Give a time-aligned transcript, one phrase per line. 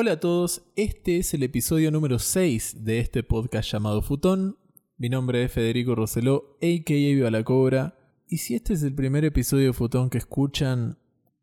[0.00, 4.56] Hola a todos, este es el episodio número 6 de este podcast llamado Futón.
[4.96, 6.94] Mi nombre es Federico Roseló, a.k.a.
[6.94, 7.98] Viva la Cobra.
[8.28, 10.98] Y si este es el primer episodio de Futón que escuchan,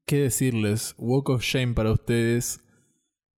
[0.06, 0.96] ¿qué decirles?
[0.98, 2.62] Walk of Shame para ustedes.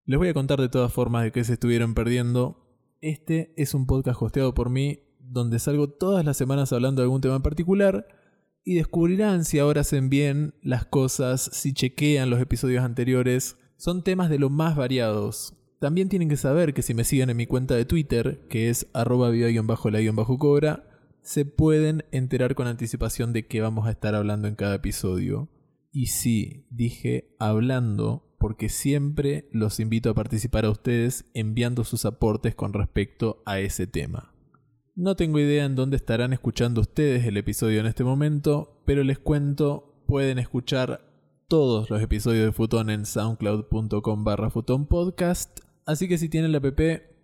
[0.04, 2.68] Les voy a contar de todas formas de qué se estuvieron perdiendo.
[3.00, 7.22] Este es un podcast hosteado por mí, donde salgo todas las semanas hablando de algún
[7.22, 8.06] tema en particular
[8.64, 13.56] y descubrirán si ahora hacen bien las cosas, si chequean los episodios anteriores.
[13.76, 15.54] Son temas de lo más variados.
[15.78, 18.88] También tienen que saber que si me siguen en mi cuenta de Twitter, que es
[18.94, 20.88] arroba vida-la-cobra,
[21.22, 25.48] se pueden enterar con anticipación de qué vamos a estar hablando en cada episodio.
[25.92, 32.54] Y sí, dije hablando porque siempre los invito a participar a ustedes enviando sus aportes
[32.54, 34.32] con respecto a ese tema.
[34.94, 39.18] No tengo idea en dónde estarán escuchando ustedes el episodio en este momento, pero les
[39.18, 41.05] cuento, pueden escuchar
[41.48, 46.80] todos los episodios de Futón en soundcloud.com barra Podcast, así que si tienen la app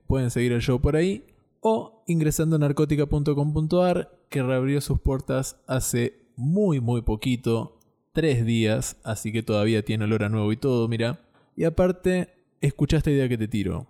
[0.06, 1.26] pueden seguir el show por ahí,
[1.60, 7.78] o ingresando a narcótica.com.ar, que reabrió sus puertas hace muy muy poquito,
[8.12, 11.20] tres días, así que todavía tiene olor a nuevo y todo, mira.
[11.56, 13.88] Y aparte, escucha esta idea que te tiro.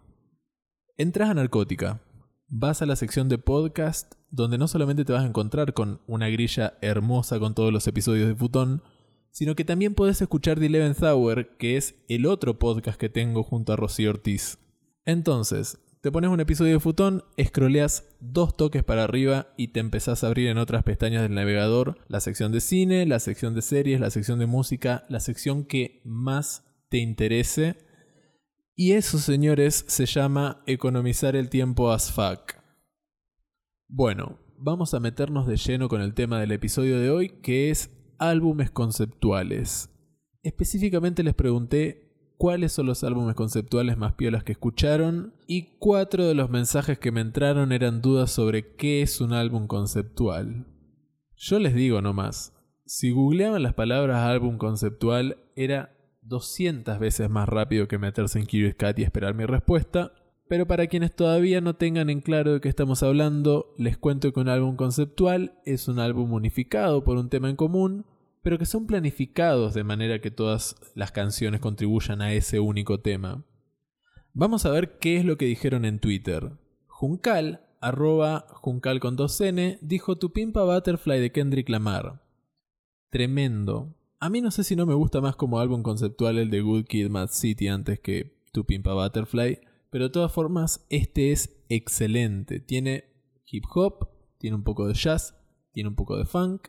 [0.97, 2.01] Entras a Narcótica,
[2.49, 6.29] vas a la sección de podcast donde no solamente te vas a encontrar con una
[6.29, 8.83] grilla hermosa con todos los episodios de Futón,
[9.33, 13.43] sino que también puedes escuchar The Eleventh Hour, que es el otro podcast que tengo
[13.43, 14.59] junto a Rocío Ortiz.
[15.05, 20.23] Entonces, te pones un episodio de Futón, escroleas dos toques para arriba y te empezás
[20.23, 24.01] a abrir en otras pestañas del navegador la sección de cine, la sección de series,
[24.01, 27.77] la sección de música, la sección que más te interese
[28.75, 32.55] y eso, señores, se llama economizar el tiempo as fuck.
[33.87, 37.91] Bueno, vamos a meternos de lleno con el tema del episodio de hoy, que es
[38.29, 39.91] álbumes conceptuales.
[40.43, 46.35] Específicamente les pregunté cuáles son los álbumes conceptuales más piolas que escucharon y cuatro de
[46.35, 50.67] los mensajes que me entraron eran dudas sobre qué es un álbum conceptual.
[51.37, 52.53] Yo les digo nomás,
[52.87, 58.75] si googleaban las palabras álbum conceptual era 200 veces más rápido que meterse en Curious
[58.75, 60.13] Cat y esperar mi respuesta.
[60.49, 64.41] Pero para quienes todavía no tengan en claro de qué estamos hablando, les cuento que
[64.41, 68.05] un álbum conceptual es un álbum unificado por un tema en común,
[68.43, 73.45] pero que son planificados de manera que todas las canciones contribuyan a ese único tema.
[74.35, 76.53] Vamos a ver qué es lo que dijeron en Twitter.
[76.89, 82.23] Juncal, arroba Juncal con 2N, dijo Tu Pimpa Butterfly de Kendrick Lamar.
[83.11, 83.95] Tremendo.
[84.19, 86.85] A mí no sé si no me gusta más como álbum conceptual el de Good
[86.85, 89.61] Kid Mad City antes que Tu Pimpa Butterfly,
[89.91, 92.59] pero de todas formas este es excelente.
[92.59, 93.05] Tiene
[93.47, 94.09] hip hop,
[94.39, 95.37] tiene un poco de jazz,
[95.73, 96.69] tiene un poco de funk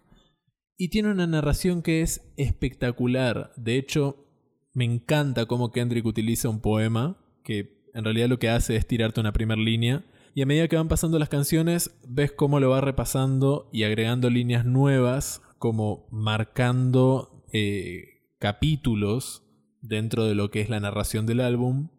[0.77, 3.51] y tiene una narración que es espectacular.
[3.55, 4.25] De hecho,
[4.73, 9.19] me encanta cómo Kendrick utiliza un poema que en realidad lo que hace es tirarte
[9.19, 10.03] una primera línea
[10.35, 14.29] y a medida que van pasando las canciones ves cómo lo va repasando y agregando
[14.29, 19.43] líneas nuevas como marcando eh, capítulos
[19.81, 21.89] dentro de lo que es la narración del álbum.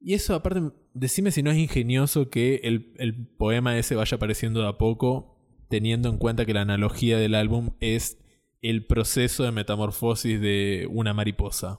[0.00, 0.62] Y eso, aparte,
[0.94, 5.29] decime si no es ingenioso que el, el poema ese vaya apareciendo de a poco,
[5.70, 8.18] teniendo en cuenta que la analogía del álbum es
[8.60, 11.78] el proceso de metamorfosis de una mariposa.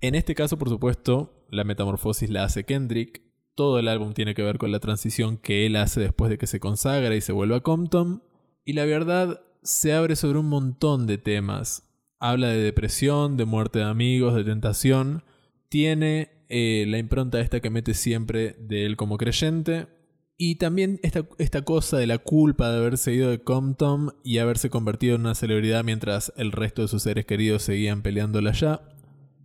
[0.00, 3.22] En este caso, por supuesto, la metamorfosis la hace Kendrick.
[3.56, 6.46] Todo el álbum tiene que ver con la transición que él hace después de que
[6.46, 8.22] se consagra y se vuelve a Compton.
[8.64, 11.90] Y la verdad, se abre sobre un montón de temas.
[12.20, 15.24] Habla de depresión, de muerte de amigos, de tentación.
[15.68, 19.88] Tiene eh, la impronta esta que mete siempre de él como creyente.
[20.36, 24.68] Y también esta, esta cosa de la culpa de haberse ido de Compton y haberse
[24.68, 28.82] convertido en una celebridad mientras el resto de sus seres queridos seguían peleándola allá.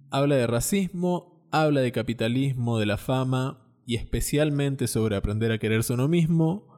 [0.10, 5.94] Habla de racismo, habla de capitalismo, de la fama y especialmente sobre aprender a quererse
[5.94, 6.70] uno mismo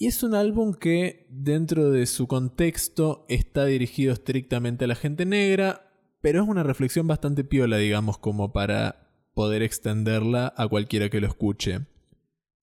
[0.00, 5.26] y es un álbum que dentro de su contexto está dirigido estrictamente a la gente
[5.26, 5.90] negra,
[6.20, 11.26] pero es una reflexión bastante piola, digamos, como para poder extenderla a cualquiera que lo
[11.26, 11.80] escuche.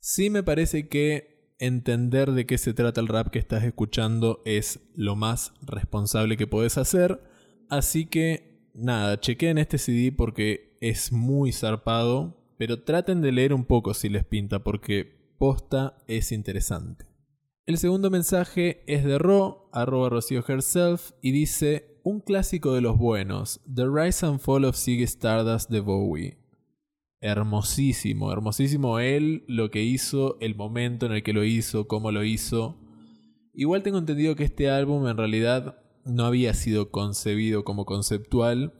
[0.08, 4.80] Sí me parece que entender de qué se trata el rap que estás escuchando es
[4.94, 7.24] lo más responsable que puedes hacer,
[7.72, 13.66] así que nada, chequeen este CD porque es muy zarpado, pero traten de leer un
[13.66, 17.08] poco si les pinta porque posta es interesante.
[17.66, 22.96] El segundo mensaje es de Ro, arroba Rocío Herself, y dice: Un clásico de los
[23.00, 26.45] buenos, The Rise and Fall of Ziggy Stardust de Bowie.
[27.26, 32.24] Hermosísimo, hermosísimo él, lo que hizo, el momento en el que lo hizo, cómo lo
[32.24, 32.78] hizo.
[33.52, 38.74] Igual tengo entendido que este álbum en realidad no había sido concebido como conceptual,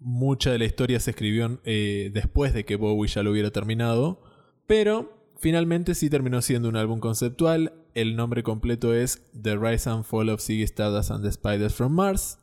[0.00, 4.22] mucha de la historia se escribió eh, después de que Bowie ya lo hubiera terminado,
[4.66, 7.74] pero finalmente sí terminó siendo un álbum conceptual.
[7.92, 11.92] El nombre completo es The Rise and Fall of Ziggy Stardust and the Spiders from
[11.92, 12.38] Mars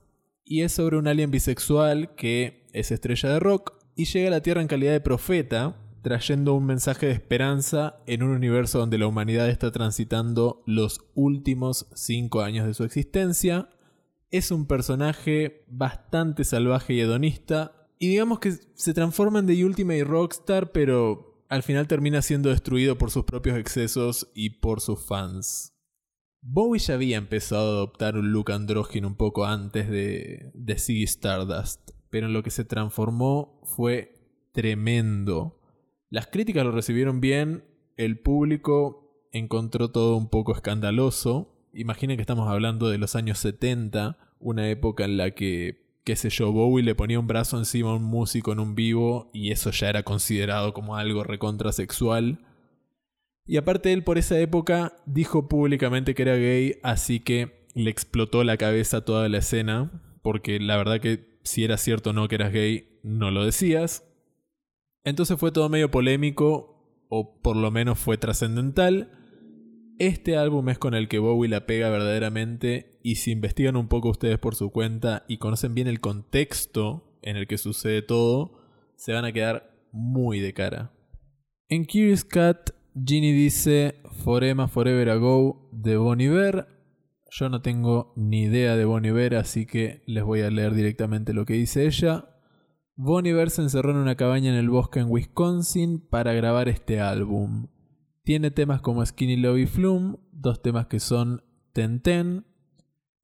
[0.45, 4.41] y es sobre un alien bisexual que es estrella de rock y llega a la
[4.41, 9.07] Tierra en calidad de profeta, trayendo un mensaje de esperanza en un universo donde la
[9.07, 13.67] humanidad está transitando los últimos cinco años de su existencia
[14.31, 17.89] es un personaje bastante salvaje y hedonista.
[17.97, 22.97] Y digamos que se transforma en The Ultimate Rockstar, pero al final termina siendo destruido
[22.97, 25.73] por sus propios excesos y por sus fans.
[26.41, 31.03] Bowie ya había empezado a adoptar un look andrógino un poco antes de, de Ziggy
[31.03, 34.13] Stardust, pero en lo que se transformó fue
[34.51, 35.59] tremendo.
[36.09, 37.63] Las críticas lo recibieron bien,
[37.97, 44.17] el público encontró todo un poco escandaloso, imaginen que estamos hablando de los años 70,
[44.39, 47.95] una época en la que, qué sé yo, Bowie le ponía un brazo encima a
[47.95, 52.45] un músico en un vivo y eso ya era considerado como algo recontrasexual.
[53.45, 58.43] Y aparte él por esa época dijo públicamente que era gay, así que le explotó
[58.43, 62.35] la cabeza toda la escena, porque la verdad que si era cierto o no que
[62.35, 64.05] eras gay, no lo decías.
[65.03, 69.11] Entonces fue todo medio polémico, o por lo menos fue trascendental.
[69.97, 74.09] Este álbum es con el que Bowie la pega verdaderamente y si investigan un poco
[74.09, 78.59] ustedes por su cuenta y conocen bien el contexto en el que sucede todo,
[78.95, 80.93] se van a quedar muy de cara.
[81.67, 82.71] En Curious Cat,
[83.05, 86.67] Ginny dice Forema Forever Ago de Bon Iver.
[87.31, 91.33] Yo no tengo ni idea de Bon Iver, así que les voy a leer directamente
[91.33, 92.29] lo que dice ella.
[92.95, 96.99] Bon Iver se encerró en una cabaña en el bosque en Wisconsin para grabar este
[96.99, 97.67] álbum.
[98.23, 102.45] Tiene temas como Skinny Love y Flume, dos temas que son Ten Ten.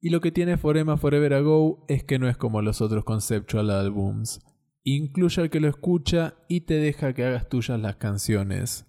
[0.00, 3.70] Y lo que tiene Forema Forever Ago es que no es como los otros conceptual
[3.70, 4.40] albums.
[4.84, 8.86] Incluye al que lo escucha y te deja que hagas tuyas las canciones.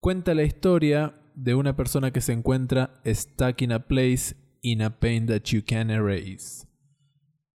[0.00, 4.90] Cuenta la historia de una persona que se encuentra stuck in a place in a
[4.90, 6.66] pain that you can erase.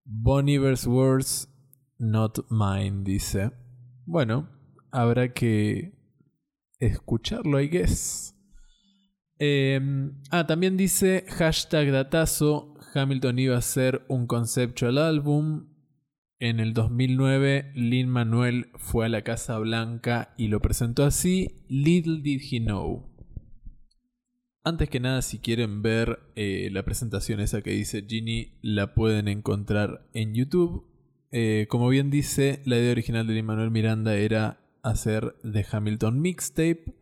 [0.03, 0.45] Bon
[0.87, 1.47] words,
[1.99, 3.51] not mine, dice.
[4.05, 4.49] Bueno,
[4.91, 5.93] habrá que
[6.79, 8.33] escucharlo, I guess.
[9.37, 12.73] Em, ah, también dice hashtag datazo.
[12.93, 15.67] Hamilton iba a ser un conceptual álbum.
[16.39, 22.21] En el 2009, Lin Manuel fue a la Casa Blanca y lo presentó así: Little
[22.21, 23.14] Did He Know.
[24.67, 29.27] Antes que nada, si quieren ver eh, la presentación esa que dice Ginny, la pueden
[29.27, 30.87] encontrar en YouTube.
[31.31, 36.95] Eh, como bien dice, la idea original de Manuel Miranda era hacer de Hamilton mixtape.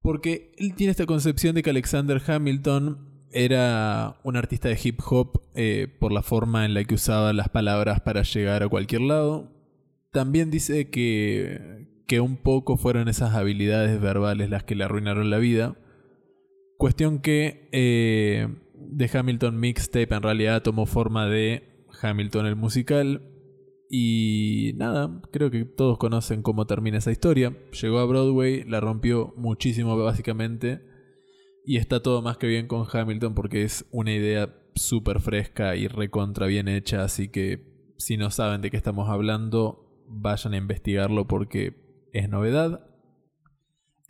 [0.00, 5.42] Porque él tiene esta concepción de que Alexander Hamilton era un artista de hip hop
[5.56, 9.50] eh, por la forma en la que usaba las palabras para llegar a cualquier lado.
[10.12, 15.38] También dice que, que un poco fueron esas habilidades verbales las que le arruinaron la
[15.38, 15.76] vida.
[16.80, 23.20] Cuestión que eh, de Hamilton Mixtape en realidad tomó forma de Hamilton el musical
[23.90, 27.54] y nada, creo que todos conocen cómo termina esa historia.
[27.78, 30.80] Llegó a Broadway, la rompió muchísimo básicamente.
[31.66, 35.86] Y está todo más que bien con Hamilton porque es una idea súper fresca y
[35.86, 37.04] recontra bien hecha.
[37.04, 41.74] Así que si no saben de qué estamos hablando, vayan a investigarlo porque
[42.14, 42.89] es novedad.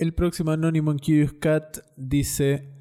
[0.00, 2.72] El próximo anónimo en Curious Cat dice...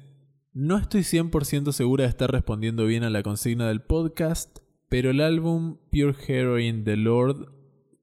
[0.54, 5.20] No estoy 100% segura de estar respondiendo bien a la consigna del podcast, pero el
[5.20, 7.52] álbum Pure Heroine The Lord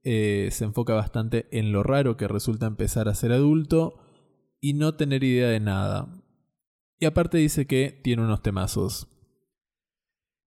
[0.04, 3.98] eh, se enfoca bastante en lo raro que resulta empezar a ser adulto
[4.62, 6.24] y no tener idea de nada.
[7.00, 9.08] Y aparte dice que tiene unos temazos.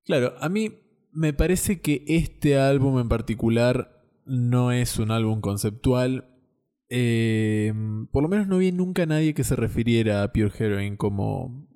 [0.05, 0.77] Claro, a mí
[1.11, 6.38] me parece que este álbum en particular no es un álbum conceptual.
[6.89, 7.72] Eh,
[8.12, 11.67] por lo menos no vi nunca a nadie que se refiriera a Pure Heroine como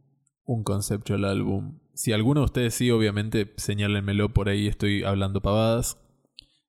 [0.45, 1.79] un conceptual álbum.
[1.93, 5.99] Si alguno de ustedes sí, obviamente, señálenmelo por ahí, estoy hablando pavadas.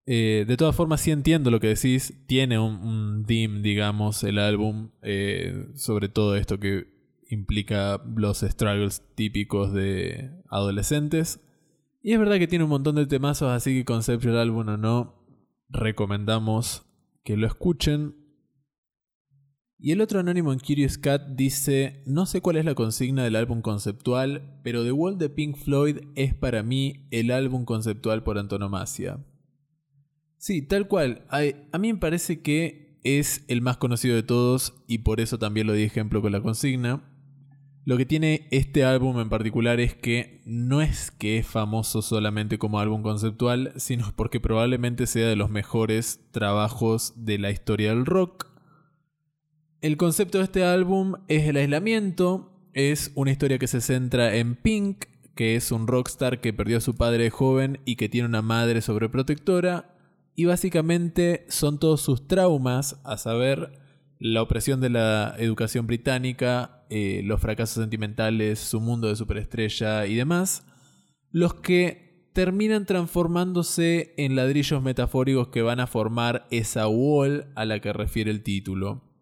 [0.07, 2.15] Eh, de todas formas, sí entiendo lo que decís.
[2.27, 6.93] Tiene un, dim, digamos, el álbum, eh, sobre todo esto que
[7.31, 11.41] implica los struggles típicos de adolescentes.
[12.03, 15.15] Y es verdad que tiene un montón de temazos, así que conceptual álbum o no,
[15.71, 16.85] recomendamos
[17.25, 18.24] que lo escuchen.
[19.85, 23.37] Y el otro anónimo en Curious Cat dice, no sé cuál es la consigna del
[23.37, 28.39] álbum conceptual, pero The Wall de Pink Floyd es para mí el álbum conceptual por
[28.39, 29.23] antonomasia.
[30.39, 31.27] Sí, tal cual.
[31.29, 35.67] A, mí me parece que es el más conocido de todos y por eso también
[35.67, 37.05] lo di ejemplo con la consigna.
[37.85, 42.57] Lo que tiene este álbum en particular es que no es que es famoso solamente
[42.57, 48.07] como álbum conceptual, sino porque probablemente sea de los mejores trabajos de la historia del
[48.07, 48.54] rock.
[49.85, 54.57] El concepto de este álbum es el aislamiento, es una historia que se centra en
[54.57, 58.41] Pink, que es un rockstar que perdió a su padre joven y que tiene una
[58.41, 59.95] madre sobreprotectora,
[60.35, 63.79] y básicamente son todos sus traumas, a saber,
[64.19, 70.15] la opresión de la educación británica, eh, los fracasos sentimentales, su mundo de superestrella y
[70.15, 70.67] demás,
[71.31, 77.81] los que terminan transformándose en ladrillos metafóricos que van a formar esa wall a la
[77.81, 79.14] que refiere el título.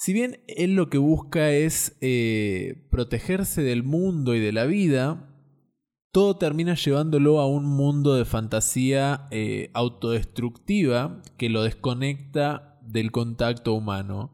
[0.00, 5.34] Si bien él lo que busca es eh, protegerse del mundo y de la vida,
[6.12, 13.74] todo termina llevándolo a un mundo de fantasía eh, autodestructiva que lo desconecta del contacto
[13.74, 14.30] humano.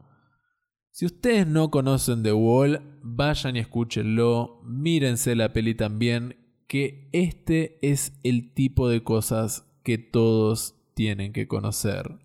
[0.91, 7.79] Si ustedes no conocen The Wall, vayan y escúchenlo, mírense la peli también, que este
[7.81, 12.23] es el tipo de cosas que todos tienen que conocer.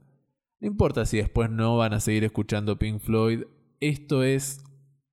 [0.60, 3.44] No importa si después no van a seguir escuchando Pink Floyd,
[3.80, 4.62] esto es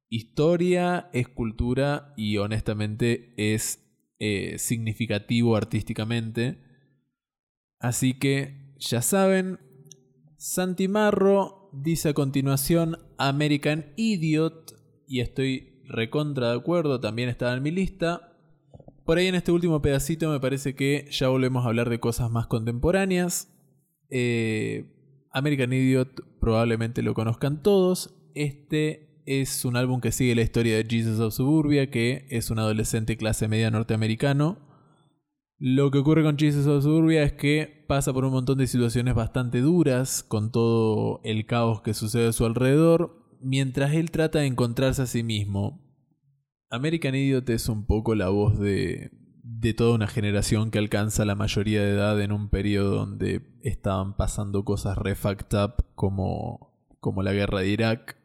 [0.10, 3.82] historia, es cultura y honestamente es
[4.20, 6.62] eh, significativo artísticamente.
[7.80, 9.60] Así que ya saben,
[10.38, 14.74] Santi Marro dice a continuación American Idiot
[15.08, 18.34] y estoy recontra de acuerdo, también estaba en mi lista.
[19.06, 22.30] Por ahí en este último pedacito me parece que ya volvemos a hablar de cosas
[22.30, 23.54] más contemporáneas.
[24.10, 24.97] Eh,
[25.38, 28.16] American Idiot probablemente lo conozcan todos.
[28.36, 32.60] Este es un álbum que sigue la historia de Jesus of Suburbia, que es un
[32.60, 34.68] adolescente clase media norteamericano
[35.60, 39.16] lo que ocurre con Jesus of Suburbia es que pasa por un montón de situaciones
[39.16, 44.46] bastante duras con todo el caos que sucede a su alrededor, mientras él trata de
[44.46, 45.84] encontrarse a sí mismo.
[46.70, 49.10] American Idiot es un poco la voz de,
[49.50, 54.18] de toda una generación que alcanza la mayoría de edad en un periodo donde estaban
[54.18, 58.18] pasando cosas re up como, como la guerra de Irak,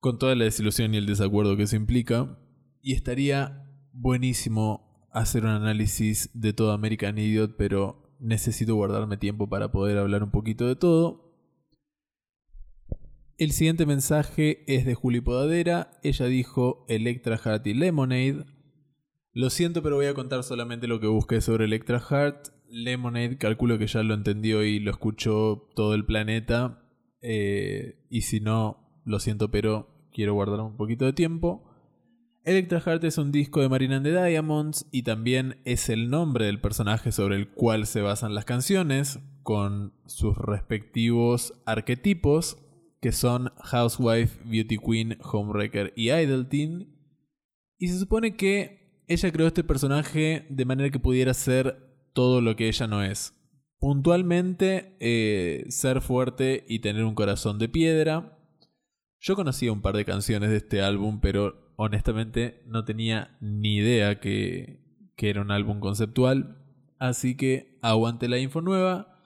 [0.00, 2.38] con toda la desilusión y el desacuerdo que se implica,
[2.80, 9.70] y estaría buenísimo hacer un análisis de todo American Idiot, pero necesito guardarme tiempo para
[9.70, 11.34] poder hablar un poquito de todo.
[13.36, 15.98] El siguiente mensaje es de Juli Podadera.
[16.02, 18.46] Ella dijo Electra Heart y Lemonade.
[19.32, 22.48] Lo siento, pero voy a contar solamente lo que busqué sobre Electra Heart.
[22.68, 26.82] Lemonade, calculo que ya lo entendió y lo escuchó todo el planeta.
[27.22, 31.64] Eh, y si no, lo siento, pero quiero guardar un poquito de tiempo.
[32.42, 36.46] Electra Heart es un disco de Marina and the Diamonds y también es el nombre
[36.46, 42.58] del personaje sobre el cual se basan las canciones, con sus respectivos arquetipos,
[43.00, 46.96] que son Housewife, Beauty Queen, Homewrecker y Idle Teen.
[47.78, 48.79] Y se supone que
[49.10, 53.34] ella creó este personaje de manera que pudiera ser todo lo que ella no es.
[53.80, 58.38] Puntualmente, eh, ser fuerte y tener un corazón de piedra.
[59.18, 64.20] Yo conocía un par de canciones de este álbum, pero honestamente no tenía ni idea
[64.20, 64.78] que,
[65.16, 66.62] era un álbum conceptual.
[67.00, 69.18] Así que aguante la info nueva.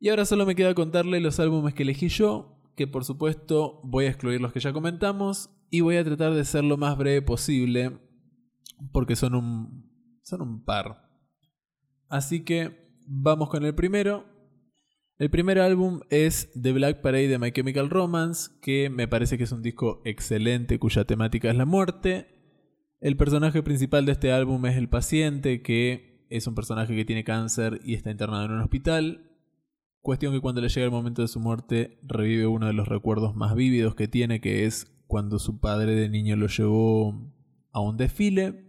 [0.00, 4.06] Y ahora solo me queda contarle los álbumes que elegí yo, que por supuesto voy
[4.06, 7.22] a excluir los que ya comentamos y voy a tratar de ser lo más breve
[7.22, 8.00] posible
[8.92, 9.90] porque son un,
[10.22, 11.08] son un par.
[12.08, 14.24] Así que vamos con el primero,
[15.18, 19.44] el primer álbum es The Black Parade de My Chemical Romance, que me parece que
[19.44, 22.26] es un disco excelente cuya temática es la muerte.
[23.00, 27.24] El personaje principal de este álbum es el paciente, que es un personaje que tiene
[27.24, 29.30] cáncer y está internado en un hospital.
[30.00, 33.34] Cuestión que cuando le llega el momento de su muerte revive uno de los recuerdos
[33.34, 37.32] más vívidos que tiene, que es cuando su padre de niño lo llevó
[37.72, 38.65] a un desfile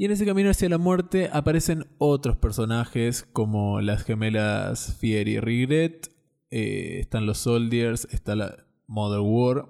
[0.00, 5.38] y en ese camino hacia la muerte aparecen otros personajes como las gemelas Fear y
[5.38, 6.10] Regret,
[6.48, 9.68] eh, están los Soldiers, está la Mother War,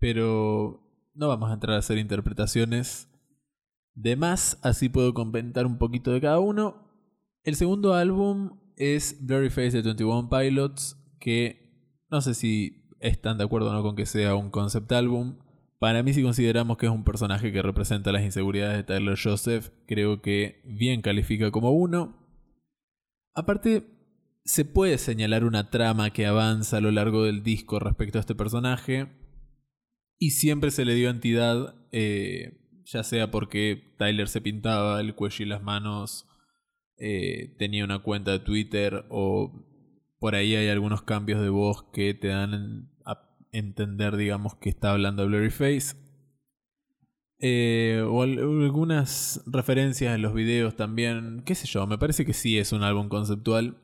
[0.00, 0.84] pero
[1.14, 3.08] no vamos a entrar a hacer interpretaciones
[3.94, 6.90] de más, así puedo comentar un poquito de cada uno.
[7.44, 13.44] El segundo álbum es Blurry Face de 21 Pilots, que no sé si están de
[13.44, 15.36] acuerdo o no con que sea un concept álbum.
[15.84, 19.68] Para mí, si consideramos que es un personaje que representa las inseguridades de Tyler Joseph,
[19.86, 22.26] creo que bien califica como uno.
[23.34, 23.84] Aparte,
[24.46, 28.34] se puede señalar una trama que avanza a lo largo del disco respecto a este
[28.34, 29.12] personaje.
[30.18, 35.44] Y siempre se le dio entidad, eh, ya sea porque Tyler se pintaba el cuello
[35.44, 36.26] y las manos,
[36.96, 39.52] eh, tenía una cuenta de Twitter o
[40.18, 42.88] por ahí hay algunos cambios de voz que te dan
[43.54, 45.96] entender, digamos, que está hablando Blurry Face.
[47.38, 51.42] Eh, o algunas referencias en los videos también.
[51.44, 53.78] Qué sé yo, me parece que sí es un álbum conceptual.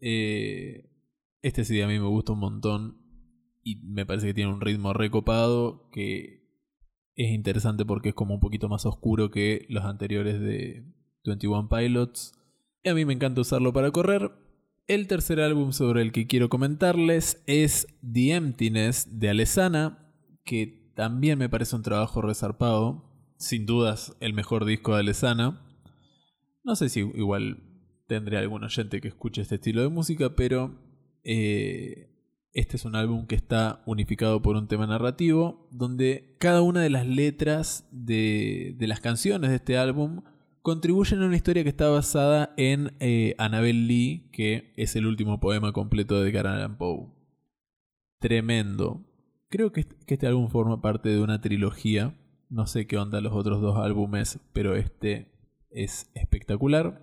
[0.00, 0.90] Eh,
[1.42, 2.98] este sí a mí me gusta un montón.
[3.62, 5.88] Y me parece que tiene un ritmo recopado.
[5.90, 6.44] Que
[7.14, 10.84] es interesante porque es como un poquito más oscuro que los anteriores de
[11.24, 12.34] 21 Pilots.
[12.82, 14.30] Y a mí me encanta usarlo para correr.
[14.88, 20.14] El tercer álbum sobre el que quiero comentarles es The Emptiness de Alesana,
[20.46, 23.04] que también me parece un trabajo resarpado.
[23.36, 25.60] Sin dudas, el mejor disco de Alesana.
[26.64, 27.62] No sé si igual
[28.06, 30.74] tendré algún oyente que escuche este estilo de música, pero
[31.22, 32.10] eh,
[32.54, 36.88] este es un álbum que está unificado por un tema narrativo, donde cada una de
[36.88, 40.22] las letras de, de las canciones de este álbum
[40.68, 45.40] contribuyen a una historia que está basada en eh, Annabel Lee, que es el último
[45.40, 47.06] poema completo de Edgar Poe.
[48.18, 49.02] Tremendo.
[49.48, 52.14] Creo que, este álbum forma parte de una trilogía.
[52.50, 55.32] No sé qué onda los otros dos álbumes, pero este
[55.70, 57.02] es espectacular.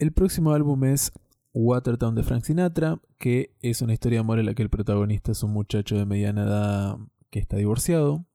[0.00, 1.12] El próximo álbum es
[1.52, 5.30] Watertown de Frank Sinatra, que es una historia de amor en la que el protagonista
[5.30, 6.98] es un muchacho de mediana edad
[7.30, 8.26] que está divorciado.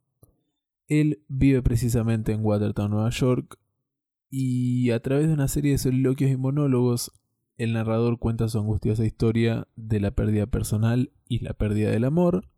[0.87, 3.59] Él vive precisamente en Watertown, Nueva York,
[4.35, 7.11] y a través de una serie de soliloquios y monólogos,
[7.57, 12.49] el narrador cuenta su angustiosa historia de la pérdida personal y la pérdida del amor.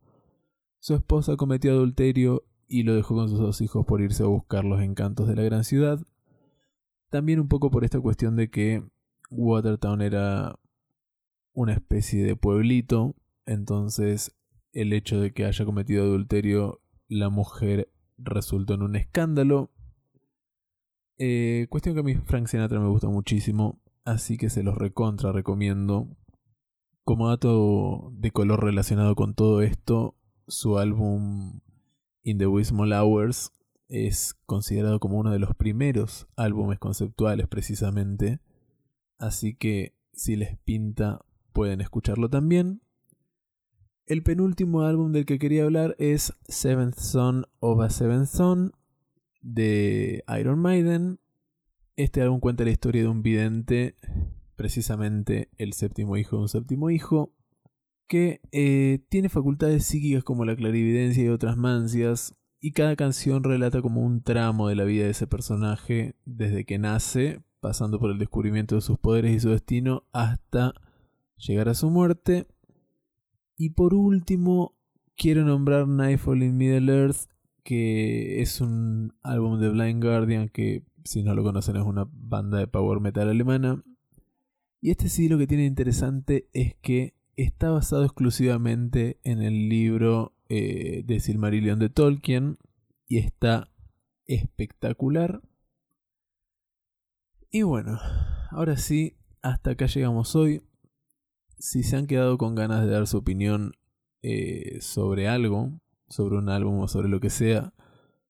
[0.80, 4.64] Su esposa cometió adulterio y lo dejó con sus dos hijos por irse a buscar
[4.64, 6.00] los encantos de la gran ciudad.
[7.10, 8.82] También un poco por esta cuestión de que
[9.30, 10.58] Watertown era
[11.52, 14.34] una especie de pueblito, entonces
[14.72, 16.80] el hecho de que haya cometido adulterio
[17.10, 19.72] la mujer resultó en un escándalo
[21.18, 25.32] eh, cuestión que a mí Frank Sinatra me gusta muchísimo, así que se los recontra
[25.32, 26.08] recomiendo.
[27.04, 30.16] Como dato de color relacionado con todo esto,
[30.48, 31.60] su álbum
[32.24, 33.52] In the Wismall Hours
[33.88, 38.40] es considerado como uno de los primeros álbumes conceptuales precisamente,
[39.20, 42.82] así que si les pinta pueden escucharlo también.
[44.08, 48.72] El penúltimo álbum del que quería hablar es Seventh Son of a Seventh Son,
[49.46, 51.20] de Iron Maiden.
[51.96, 53.96] Este álbum cuenta la historia de un vidente,
[54.56, 57.32] precisamente el séptimo hijo de un séptimo hijo,
[58.08, 63.82] que eh, tiene facultades psíquicas como la clarividencia y otras mancias, y cada canción relata
[63.82, 68.18] como un tramo de la vida de ese personaje desde que nace, pasando por el
[68.18, 70.74] descubrimiento de sus poderes y su destino, hasta
[71.38, 72.48] llegar a su muerte.
[73.56, 74.76] Y por último,
[75.16, 77.28] quiero nombrar Nightfall in Middle Earth,
[77.66, 82.60] que es un álbum de Blind Guardian que si no lo conocen es una banda
[82.60, 83.84] de power metal alemana.
[84.82, 90.36] Y este sí lo que tiene interesante es que está basado exclusivamente en el libro
[90.48, 92.60] eh, de Silmarillion de Tolkien
[93.08, 93.72] y está
[94.28, 95.42] espectacular.
[97.50, 98.00] Y bueno,
[98.52, 100.62] ahora sí, hasta acá llegamos hoy.
[101.58, 103.72] Si se han quedado con ganas de dar su opinión
[104.22, 107.74] eh, sobre algo, sobre un álbum o sobre lo que sea,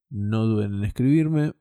[0.09, 1.53] no duden en escribirme.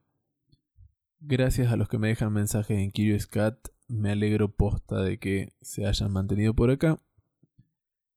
[1.19, 5.53] Gracias a los que me dejan mensajes en Curious Cat, me alegro posta de que
[5.61, 6.99] se hayan mantenido por acá.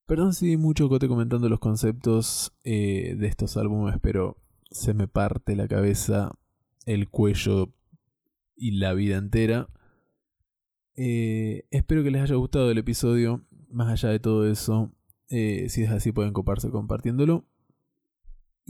[0.06, 4.38] Perdón si mucho cote comentando los conceptos eh, de estos álbumes, pero
[4.70, 6.32] se me parte la cabeza,
[6.86, 7.74] el cuello
[8.56, 9.68] y la vida entera.
[10.96, 13.44] Eh, espero que les haya gustado el episodio.
[13.70, 14.92] Más allá de todo eso,
[15.28, 17.44] eh, si es así pueden coparse compartiéndolo.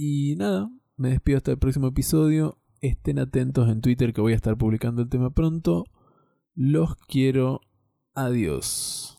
[0.00, 2.60] Y nada, me despido hasta el próximo episodio.
[2.80, 5.86] Estén atentos en Twitter que voy a estar publicando el tema pronto.
[6.54, 7.62] Los quiero.
[8.14, 9.17] Adiós.